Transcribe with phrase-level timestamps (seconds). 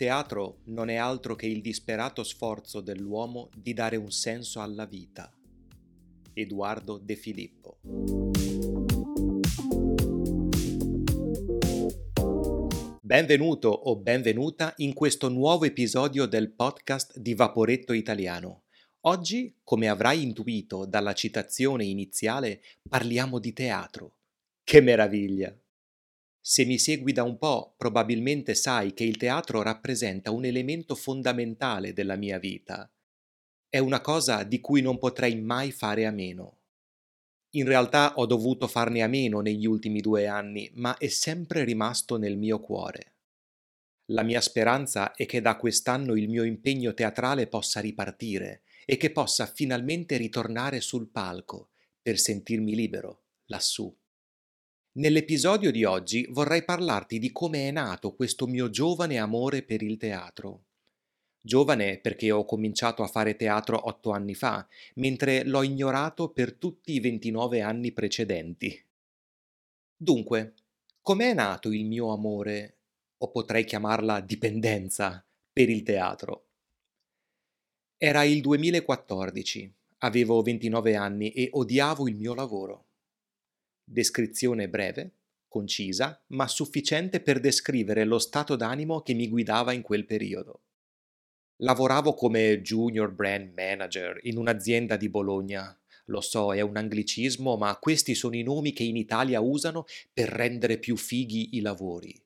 [0.00, 5.30] teatro non è altro che il disperato sforzo dell'uomo di dare un senso alla vita.
[6.32, 7.80] Edoardo De Filippo.
[13.02, 18.62] Benvenuto o benvenuta in questo nuovo episodio del podcast di Vaporetto Italiano.
[19.00, 24.14] Oggi, come avrai intuito dalla citazione iniziale, parliamo di teatro.
[24.64, 25.54] Che meraviglia!
[26.42, 31.92] Se mi segui da un po', probabilmente sai che il teatro rappresenta un elemento fondamentale
[31.92, 32.90] della mia vita.
[33.68, 36.58] È una cosa di cui non potrei mai fare a meno.
[37.50, 42.16] In realtà ho dovuto farne a meno negli ultimi due anni, ma è sempre rimasto
[42.16, 43.14] nel mio cuore.
[44.06, 49.12] La mia speranza è che da quest'anno il mio impegno teatrale possa ripartire e che
[49.12, 53.99] possa finalmente ritornare sul palco per sentirmi libero lassù.
[54.92, 59.96] Nell'episodio di oggi vorrei parlarti di come è nato questo mio giovane amore per il
[59.96, 60.64] teatro.
[61.40, 66.94] Giovane perché ho cominciato a fare teatro otto anni fa, mentre l'ho ignorato per tutti
[66.94, 68.84] i 29 anni precedenti.
[69.96, 70.54] Dunque,
[71.00, 72.78] com'è nato il mio amore,
[73.18, 76.46] o potrei chiamarla dipendenza, per il teatro?
[77.96, 82.86] Era il 2014, avevo 29 anni e odiavo il mio lavoro.
[83.92, 85.14] Descrizione breve,
[85.48, 90.60] concisa, ma sufficiente per descrivere lo stato d'animo che mi guidava in quel periodo.
[91.56, 95.76] Lavoravo come junior brand manager in un'azienda di Bologna.
[96.04, 100.28] Lo so, è un anglicismo, ma questi sono i nomi che in Italia usano per
[100.28, 102.16] rendere più fighi i lavori.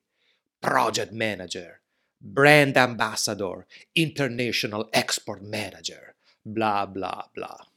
[0.59, 1.81] Project manager,
[2.15, 7.69] brand ambassador, international export manager, bla bla bla.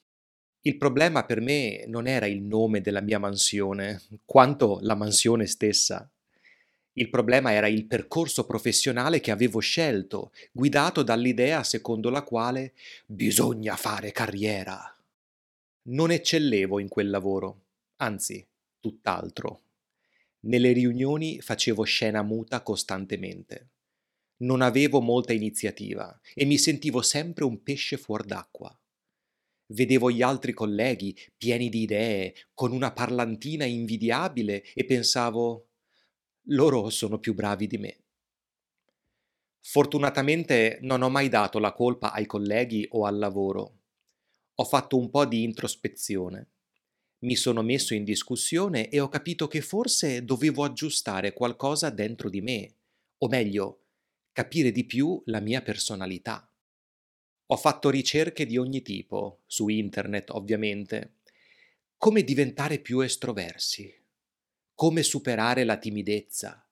[0.69, 6.07] Il problema per me non era il nome della mia mansione, quanto la mansione stessa.
[6.93, 12.75] Il problema era il percorso professionale che avevo scelto, guidato dall'idea secondo la quale
[13.07, 14.95] bisogna fare carriera.
[15.85, 17.63] Non eccellevo in quel lavoro,
[17.97, 18.47] anzi,
[18.79, 19.63] tutt'altro.
[20.41, 23.69] Nelle riunioni facevo scena muta costantemente.
[24.43, 28.78] Non avevo molta iniziativa e mi sentivo sempre un pesce fuor d'acqua.
[29.71, 35.69] Vedevo gli altri colleghi pieni di idee, con una parlantina invidiabile e pensavo
[36.51, 38.05] loro sono più bravi di me.
[39.61, 43.81] Fortunatamente non ho mai dato la colpa ai colleghi o al lavoro.
[44.55, 46.53] Ho fatto un po' di introspezione.
[47.21, 52.41] Mi sono messo in discussione e ho capito che forse dovevo aggiustare qualcosa dentro di
[52.41, 52.77] me,
[53.19, 53.83] o meglio,
[54.33, 56.48] capire di più la mia personalità.
[57.51, 61.15] Ho fatto ricerche di ogni tipo, su internet ovviamente.
[61.97, 63.91] Come diventare più estroversi?
[64.75, 66.69] Come superare la timidezza?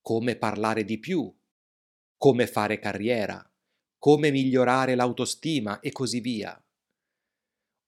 [0.00, 1.30] Come parlare di più?
[2.16, 3.46] Come fare carriera?
[3.98, 6.58] Come migliorare l'autostima e così via.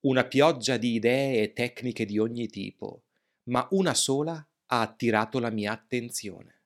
[0.00, 3.04] Una pioggia di idee e tecniche di ogni tipo,
[3.44, 6.60] ma una sola ha attirato la mia attenzione.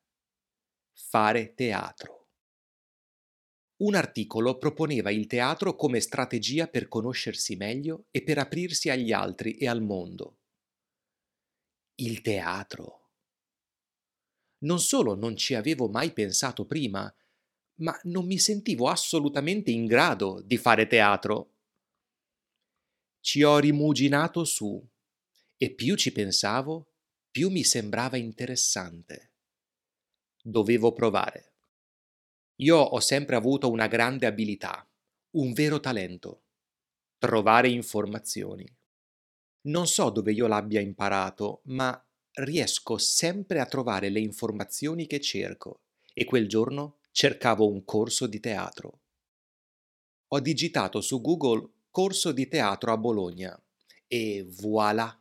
[0.92, 2.17] Fare teatro.
[3.78, 9.56] Un articolo proponeva il teatro come strategia per conoscersi meglio e per aprirsi agli altri
[9.56, 10.38] e al mondo.
[11.94, 13.10] Il teatro.
[14.64, 17.12] Non solo non ci avevo mai pensato prima,
[17.80, 21.54] ma non mi sentivo assolutamente in grado di fare teatro.
[23.20, 24.84] Ci ho rimuginato su
[25.56, 26.94] e più ci pensavo,
[27.30, 29.34] più mi sembrava interessante.
[30.42, 31.47] Dovevo provare.
[32.60, 34.84] Io ho sempre avuto una grande abilità,
[35.36, 36.42] un vero talento,
[37.18, 38.66] trovare informazioni.
[39.68, 42.04] Non so dove io l'abbia imparato, ma
[42.34, 45.82] riesco sempre a trovare le informazioni che cerco
[46.12, 49.00] e quel giorno cercavo un corso di teatro.
[50.28, 53.60] Ho digitato su Google corso di teatro a Bologna
[54.06, 55.18] e voilà!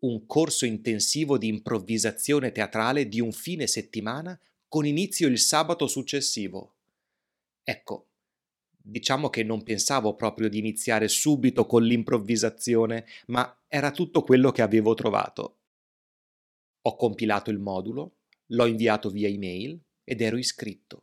[0.00, 4.38] Un corso intensivo di improvvisazione teatrale di un fine settimana
[4.74, 6.74] con inizio il sabato successivo.
[7.62, 8.08] Ecco,
[8.76, 14.62] diciamo che non pensavo proprio di iniziare subito con l'improvvisazione, ma era tutto quello che
[14.62, 15.58] avevo trovato.
[16.82, 18.16] Ho compilato il modulo,
[18.46, 21.02] l'ho inviato via email ed ero iscritto.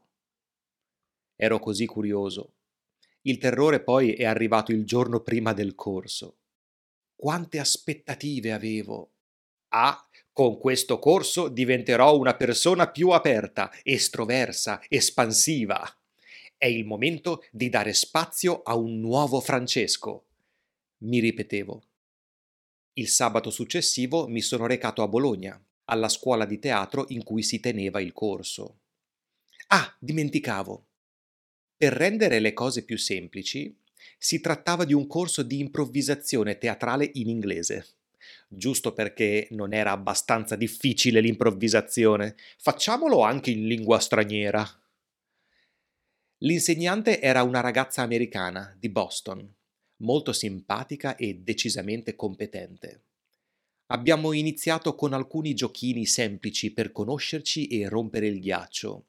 [1.37, 2.55] Ero così curioso.
[3.21, 6.39] Il terrore poi è arrivato il giorno prima del corso.
[7.15, 9.11] Quante aspettative avevo!
[9.69, 15.83] Ah, con questo corso diventerò una persona più aperta, estroversa, espansiva.
[16.57, 20.25] È il momento di dare spazio a un nuovo Francesco.
[20.99, 21.83] Mi ripetevo.
[22.93, 27.59] Il sabato successivo mi sono recato a Bologna, alla scuola di teatro in cui si
[27.59, 28.79] teneva il corso.
[29.67, 30.85] Ah, dimenticavo.
[31.75, 33.75] Per rendere le cose più semplici,
[34.17, 37.95] si trattava di un corso di improvvisazione teatrale in inglese.
[38.47, 44.67] Giusto perché non era abbastanza difficile l'improvvisazione, facciamolo anche in lingua straniera.
[46.39, 49.47] L'insegnante era una ragazza americana di Boston,
[49.97, 53.03] molto simpatica e decisamente competente.
[53.87, 59.07] Abbiamo iniziato con alcuni giochini semplici per conoscerci e rompere il ghiaccio,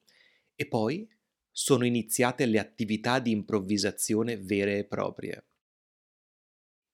[0.54, 1.08] e poi
[1.50, 5.44] sono iniziate le attività di improvvisazione vere e proprie.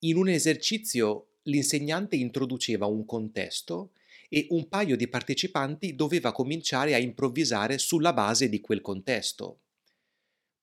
[0.00, 3.92] In un esercizio l'insegnante introduceva un contesto
[4.28, 9.60] e un paio di partecipanti doveva cominciare a improvvisare sulla base di quel contesto.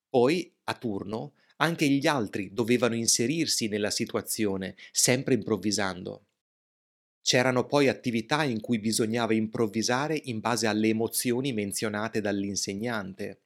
[0.08, 6.24] Poi, a turno, anche gli altri dovevano inserirsi nella situazione, sempre improvvisando.
[7.22, 13.40] C'erano poi attività in cui bisognava improvvisare in base alle emozioni menzionate dall'insegnante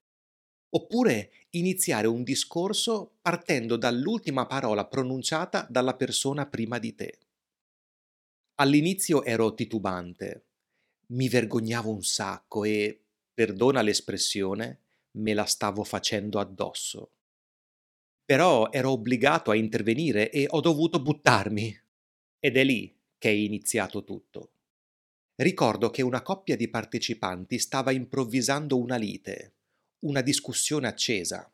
[0.71, 7.19] oppure iniziare un discorso partendo dall'ultima parola pronunciata dalla persona prima di te.
[8.61, 10.45] All'inizio ero titubante,
[11.13, 14.81] mi vergognavo un sacco e, perdona l'espressione,
[15.13, 17.13] me la stavo facendo addosso.
[18.23, 21.75] Però ero obbligato a intervenire e ho dovuto buttarmi.
[22.39, 24.53] Ed è lì che è iniziato tutto.
[25.37, 29.55] Ricordo che una coppia di partecipanti stava improvvisando una lite
[30.01, 31.51] una discussione accesa.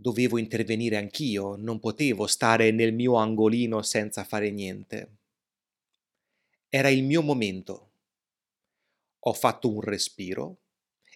[0.00, 5.16] Dovevo intervenire anch'io, non potevo stare nel mio angolino senza fare niente.
[6.68, 7.90] Era il mio momento.
[9.18, 10.60] Ho fatto un respiro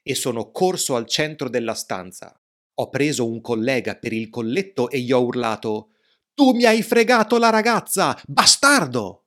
[0.02, 2.36] e sono corso al centro della stanza.
[2.74, 5.92] Ho preso un collega per il colletto e gli ho urlato
[6.34, 9.26] Tu mi hai fregato la ragazza, bastardo!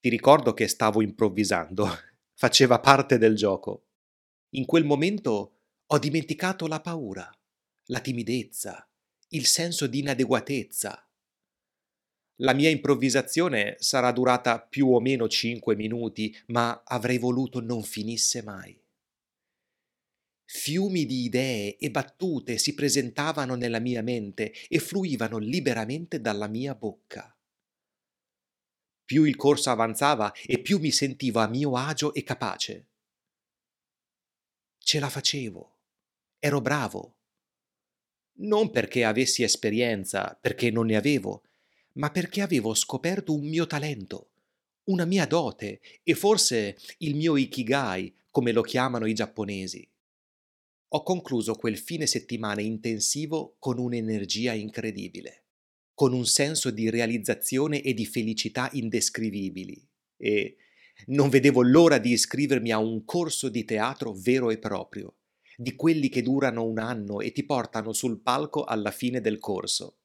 [0.00, 1.86] Ti ricordo che stavo improvvisando,
[2.32, 3.88] faceva parte del gioco.
[4.54, 7.30] In quel momento ho dimenticato la paura,
[7.90, 8.88] la timidezza,
[9.28, 11.08] il senso di inadeguatezza.
[12.36, 18.42] La mia improvvisazione sarà durata più o meno cinque minuti, ma avrei voluto non finisse
[18.42, 18.78] mai.
[20.44, 26.74] Fiumi di idee e battute si presentavano nella mia mente e fluivano liberamente dalla mia
[26.74, 27.36] bocca.
[29.04, 32.90] Più il corso avanzava e più mi sentivo a mio agio e capace
[34.90, 35.78] ce la facevo,
[36.40, 37.19] ero bravo.
[38.40, 41.42] Non perché avessi esperienza, perché non ne avevo,
[41.94, 44.30] ma perché avevo scoperto un mio talento,
[44.84, 49.86] una mia dote e forse il mio ikigai, come lo chiamano i giapponesi.
[50.92, 55.44] Ho concluso quel fine settimana intensivo con un'energia incredibile,
[55.94, 59.86] con un senso di realizzazione e di felicità indescrivibili
[60.16, 60.56] e
[61.06, 65.14] non vedevo l'ora di iscrivermi a un corso di teatro vero e proprio,
[65.60, 69.96] di quelli che durano un anno e ti portano sul palco alla fine del corso.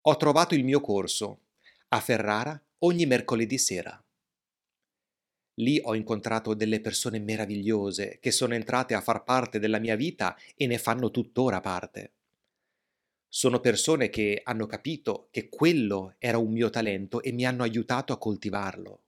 [0.00, 1.40] Ho trovato il mio corso,
[1.88, 4.02] a Ferrara, ogni mercoledì sera.
[5.56, 10.34] Lì ho incontrato delle persone meravigliose che sono entrate a far parte della mia vita
[10.56, 12.12] e ne fanno tuttora parte.
[13.28, 18.14] Sono persone che hanno capito che quello era un mio talento e mi hanno aiutato
[18.14, 19.00] a coltivarlo.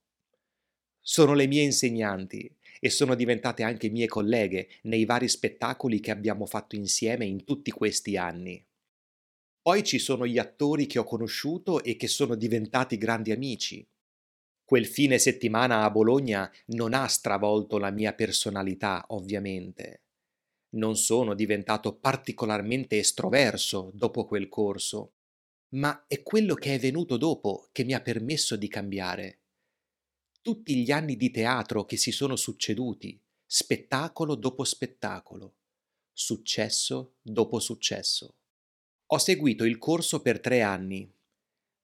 [1.01, 6.47] Sono le mie insegnanti e sono diventate anche mie colleghe nei vari spettacoli che abbiamo
[6.47, 8.65] fatto insieme in tutti questi anni.
[9.61, 13.87] Poi ci sono gli attori che ho conosciuto e che sono diventati grandi amici.
[14.65, 20.05] Quel fine settimana a Bologna non ha stravolto la mia personalità, ovviamente
[20.75, 25.15] non sono diventato particolarmente estroverso dopo quel corso,
[25.75, 29.41] ma è quello che è venuto dopo che mi ha permesso di cambiare.
[30.45, 35.55] Tutti gli anni di teatro che si sono succeduti, spettacolo dopo spettacolo,
[36.13, 38.35] successo dopo successo.
[39.07, 41.11] Ho seguito il corso per tre anni.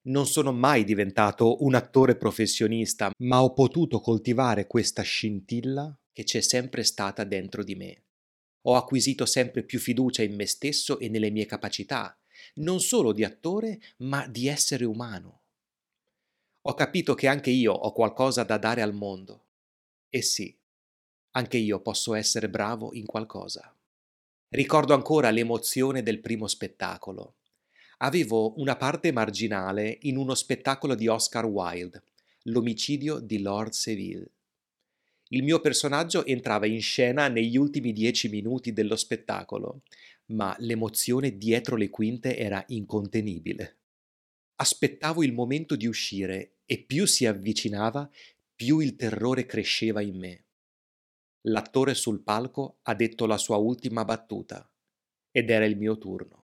[0.03, 6.41] Non sono mai diventato un attore professionista, ma ho potuto coltivare questa scintilla che c'è
[6.41, 8.03] sempre stata dentro di me.
[8.65, 12.15] Ho acquisito sempre più fiducia in me stesso e nelle mie capacità,
[12.57, 15.40] non solo di attore, ma di essere umano.
[16.65, 19.45] Ho capito che anche io ho qualcosa da dare al mondo.
[20.09, 20.55] E sì,
[21.31, 23.75] anche io posso essere bravo in qualcosa.
[24.49, 27.35] Ricordo ancora l'emozione del primo spettacolo.
[27.99, 32.03] Avevo una parte marginale in uno spettacolo di Oscar Wilde,
[32.45, 34.29] L'omicidio di Lord Seville.
[35.29, 39.81] Il mio personaggio entrava in scena negli ultimi dieci minuti dello spettacolo,
[40.27, 43.80] ma l'emozione dietro le quinte era incontenibile.
[44.61, 48.07] Aspettavo il momento di uscire e più si avvicinava,
[48.53, 50.45] più il terrore cresceva in me.
[51.45, 54.71] L'attore sul palco ha detto la sua ultima battuta
[55.31, 56.45] ed era il mio turno.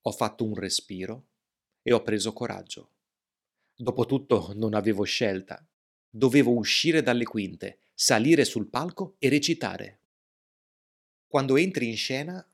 [0.00, 1.28] Ho fatto un respiro
[1.82, 2.90] e ho preso coraggio.
[3.76, 5.64] Dopotutto non avevo scelta.
[6.10, 10.00] Dovevo uscire dalle quinte, salire sul palco e recitare.
[11.28, 12.44] Quando entri in scena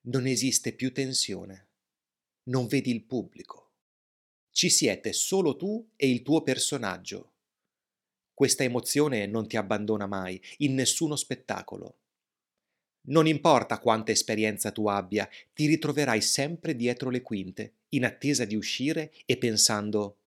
[0.00, 1.68] non esiste più tensione.
[2.48, 3.67] Non vedi il pubblico.
[4.58, 7.34] Ci siete solo tu e il tuo personaggio.
[8.34, 11.98] Questa emozione non ti abbandona mai, in nessuno spettacolo.
[13.02, 18.56] Non importa quanta esperienza tu abbia, ti ritroverai sempre dietro le quinte, in attesa di
[18.56, 20.18] uscire e pensando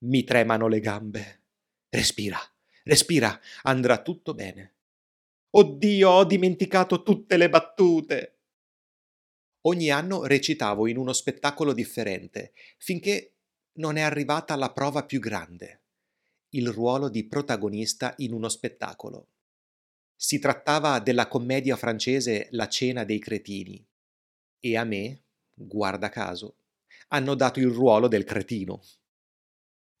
[0.00, 1.40] mi tremano le gambe.
[1.88, 2.38] Respira,
[2.82, 4.74] respira, andrà tutto bene.
[5.52, 8.36] Oddio, ho dimenticato tutte le battute.
[9.62, 13.33] Ogni anno recitavo in uno spettacolo differente, finché
[13.74, 15.84] non è arrivata la prova più grande
[16.54, 19.30] il ruolo di protagonista in uno spettacolo.
[20.16, 23.84] Si trattava della commedia francese La cena dei cretini
[24.60, 26.58] e a me, guarda caso,
[27.08, 28.82] hanno dato il ruolo del cretino.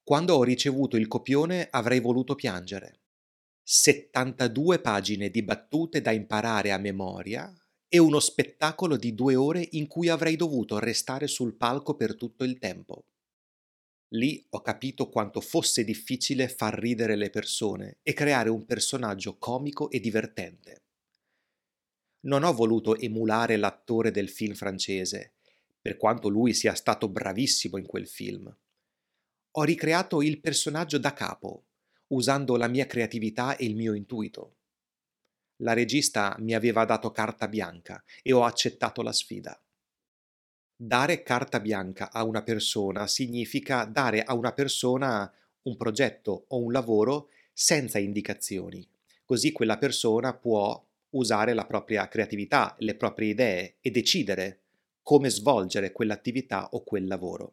[0.02, 3.00] Quando ho ricevuto il copione avrei voluto piangere.
[3.62, 7.52] 72 pagine di battute da imparare a memoria
[7.88, 12.44] e uno spettacolo di due ore in cui avrei dovuto restare sul palco per tutto
[12.44, 13.06] il tempo.
[14.08, 19.90] Lì ho capito quanto fosse difficile far ridere le persone e creare un personaggio comico
[19.90, 20.82] e divertente.
[22.20, 25.34] Non ho voluto emulare l'attore del film francese,
[25.80, 28.56] per quanto lui sia stato bravissimo in quel film.
[29.56, 31.66] Ho ricreato il personaggio da capo,
[32.08, 34.56] usando la mia creatività e il mio intuito.
[35.58, 39.63] La regista mi aveva dato carta bianca e ho accettato la sfida.
[40.76, 46.72] Dare carta bianca a una persona significa dare a una persona un progetto o un
[46.72, 48.84] lavoro senza indicazioni,
[49.24, 54.62] così quella persona può usare la propria creatività, le proprie idee e decidere
[55.00, 57.52] come svolgere quell'attività o quel lavoro.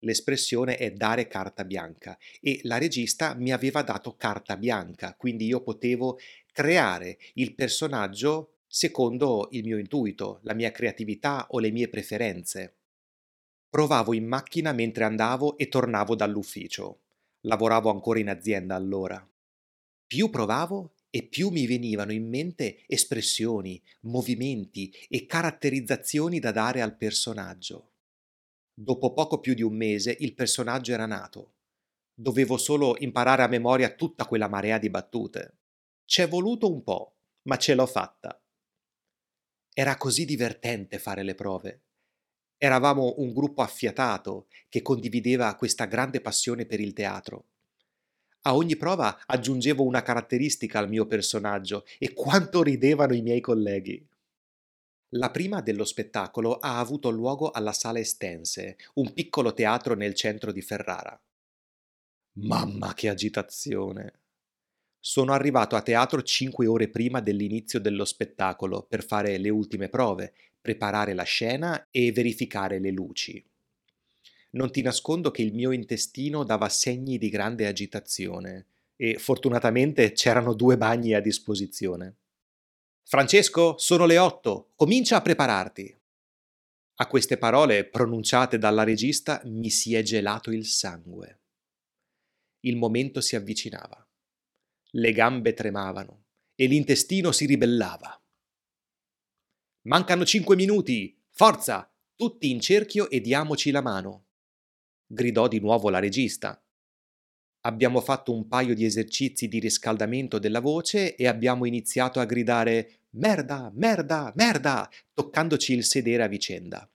[0.00, 5.60] L'espressione è dare carta bianca e la regista mi aveva dato carta bianca, quindi io
[5.60, 6.18] potevo
[6.50, 12.76] creare il personaggio secondo il mio intuito, la mia creatività o le mie preferenze.
[13.70, 17.04] Provavo in macchina mentre andavo e tornavo dall'ufficio.
[17.46, 19.26] Lavoravo ancora in azienda allora.
[20.06, 26.98] Più provavo e più mi venivano in mente espressioni, movimenti e caratterizzazioni da dare al
[26.98, 27.92] personaggio.
[28.74, 31.54] Dopo poco più di un mese il personaggio era nato.
[32.12, 35.60] Dovevo solo imparare a memoria tutta quella marea di battute.
[36.04, 38.38] C'è voluto un po', ma ce l'ho fatta.
[39.78, 41.82] Era così divertente fare le prove.
[42.56, 47.48] Eravamo un gruppo affiatato che condivideva questa grande passione per il teatro.
[48.44, 54.02] A ogni prova aggiungevo una caratteristica al mio personaggio e quanto ridevano i miei colleghi.
[55.10, 60.52] La prima dello spettacolo ha avuto luogo alla Sala Estense, un piccolo teatro nel centro
[60.52, 61.20] di Ferrara.
[62.38, 64.25] Mamma che agitazione!
[65.08, 70.34] Sono arrivato a teatro cinque ore prima dell'inizio dello spettacolo per fare le ultime prove,
[70.60, 73.40] preparare la scena e verificare le luci.
[74.50, 80.54] Non ti nascondo che il mio intestino dava segni di grande agitazione e fortunatamente c'erano
[80.54, 82.16] due bagni a disposizione.
[83.04, 85.96] Francesco, sono le otto, comincia a prepararti.
[86.96, 91.42] A queste parole pronunciate dalla regista mi si è gelato il sangue.
[92.62, 94.05] Il momento si avvicinava
[94.92, 96.24] le gambe tremavano
[96.54, 98.20] e l'intestino si ribellava.
[99.82, 101.16] Mancano cinque minuti!
[101.30, 101.90] Forza!
[102.14, 104.26] Tutti in cerchio e diamoci la mano!
[105.06, 106.60] gridò di nuovo la regista.
[107.60, 113.06] Abbiamo fatto un paio di esercizi di riscaldamento della voce e abbiamo iniziato a gridare
[113.10, 116.88] merda, merda, merda, toccandoci il sedere a vicenda.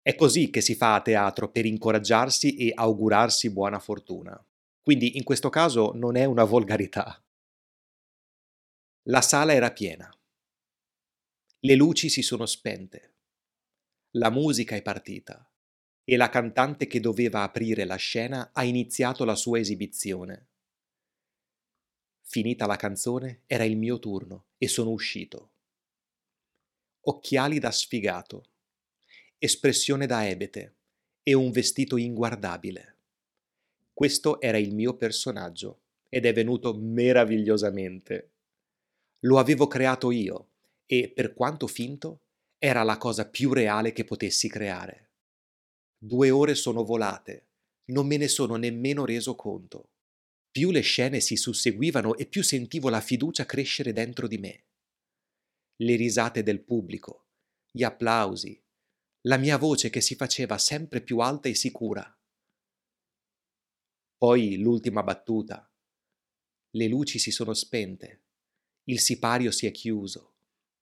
[0.00, 4.44] È così che si fa a teatro per incoraggiarsi e augurarsi buona fortuna.
[4.82, 7.22] Quindi in questo caso non è una volgarità.
[9.06, 10.12] La sala era piena.
[11.60, 13.14] Le luci si sono spente.
[14.16, 15.48] La musica è partita
[16.04, 20.48] e la cantante che doveva aprire la scena ha iniziato la sua esibizione.
[22.22, 25.50] Finita la canzone era il mio turno e sono uscito.
[27.02, 28.46] Occhiali da sfigato,
[29.38, 30.76] espressione da ebete
[31.22, 32.91] e un vestito inguardabile.
[34.02, 38.32] Questo era il mio personaggio ed è venuto meravigliosamente.
[39.26, 40.54] Lo avevo creato io
[40.86, 42.22] e, per quanto finto,
[42.58, 45.12] era la cosa più reale che potessi creare.
[45.96, 47.50] Due ore sono volate,
[47.92, 49.90] non me ne sono nemmeno reso conto.
[50.50, 54.64] Più le scene si susseguivano e più sentivo la fiducia crescere dentro di me.
[55.76, 57.26] Le risate del pubblico,
[57.70, 58.60] gli applausi,
[59.28, 62.12] la mia voce che si faceva sempre più alta e sicura.
[64.22, 65.68] Poi l'ultima battuta.
[66.70, 68.20] Le luci si sono spente,
[68.84, 70.34] il sipario si è chiuso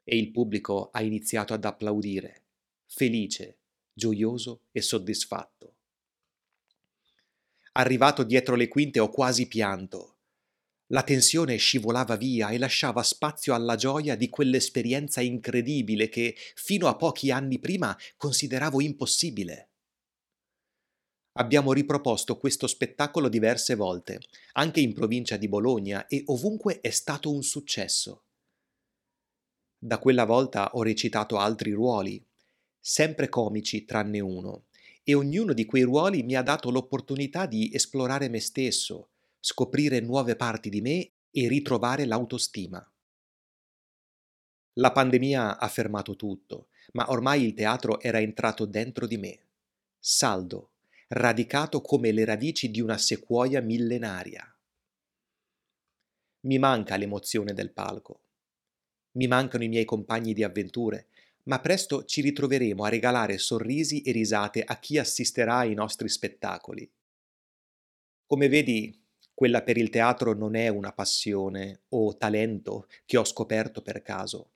[0.05, 2.43] e il pubblico ha iniziato ad applaudire,
[2.85, 3.57] felice,
[3.95, 5.75] gioioso e soddisfatto.
[7.73, 10.17] Arrivato dietro le quinte ho quasi pianto.
[10.89, 16.97] La tensione scivolava via e lasciava spazio alla gioia di quell'esperienza incredibile che fino a
[16.97, 19.70] pochi anni prima consideravo impossibile.
[21.35, 24.21] Abbiamo riproposto questo spettacolo diverse volte,
[24.53, 28.25] anche in provincia di Bologna, e ovunque è stato un successo.
[29.79, 32.23] Da quella volta ho recitato altri ruoli,
[32.79, 34.67] sempre comici tranne uno,
[35.05, 40.37] e ognuno di quei ruoli mi ha dato l'opportunità di esplorare me stesso, scoprire nuove
[40.37, 42.85] parti di me e ritrovare l'autostima.
[44.75, 49.47] La pandemia ha fermato tutto, ma ormai il teatro era entrato dentro di me,
[49.99, 50.70] saldo,
[51.13, 54.47] radicato come le radici di una sequoia millenaria.
[56.43, 58.27] Mi manca l'emozione del palco.
[59.17, 61.09] Mi mancano i miei compagni di avventure,
[61.45, 66.89] ma presto ci ritroveremo a regalare sorrisi e risate a chi assisterà ai nostri spettacoli.
[68.25, 68.97] Come vedi,
[69.35, 74.53] quella per il teatro non è una passione o talento che ho scoperto per caso.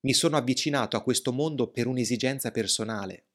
[0.00, 3.27] Mi sono avvicinato a questo mondo per un'esigenza personale,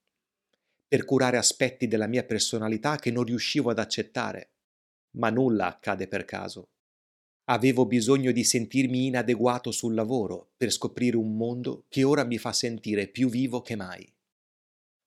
[0.94, 4.52] per curare aspetti della mia personalità che non riuscivo ad accettare,
[5.18, 6.70] ma nulla accade per caso.
[7.46, 12.54] Avevo bisogno di sentirmi inadeguato sul lavoro per scoprire un mondo che ora mi fa
[12.54, 14.08] sentire più vivo che mai.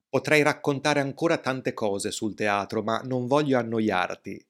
[0.09, 4.45] Potrei raccontare ancora tante cose sul teatro, ma non voglio annoiarti.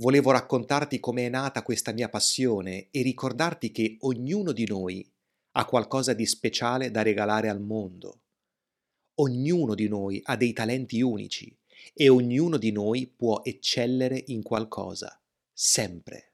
[0.00, 5.06] Volevo raccontarti come è nata questa mia passione e ricordarti che ognuno di noi
[5.58, 8.21] ha qualcosa di speciale da regalare al mondo.
[9.16, 11.54] Ognuno di noi ha dei talenti unici
[11.92, 15.20] e ognuno di noi può eccellere in qualcosa,
[15.52, 16.32] sempre.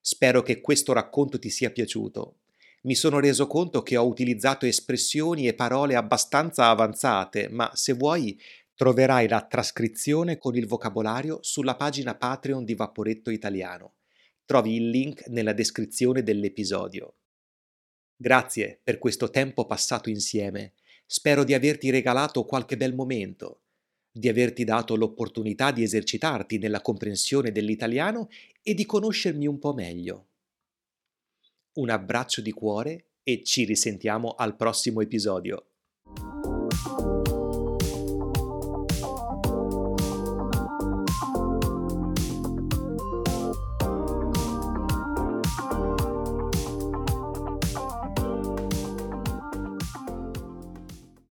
[0.00, 2.38] Spero che questo racconto ti sia piaciuto.
[2.82, 8.40] Mi sono reso conto che ho utilizzato espressioni e parole abbastanza avanzate, ma se vuoi
[8.74, 13.94] troverai la trascrizione con il vocabolario sulla pagina Patreon di Vaporetto Italiano.
[14.44, 17.14] Trovi il link nella descrizione dell'episodio.
[18.16, 20.74] Grazie per questo tempo passato insieme.
[21.14, 23.64] Spero di averti regalato qualche bel momento
[24.10, 28.30] di averti dato l'opportunità di esercitarti nella comprensione dell'italiano
[28.62, 30.28] e di conoscermi un po' meglio.
[31.74, 35.71] Un abbraccio di cuore e ci risentiamo al prossimo episodio.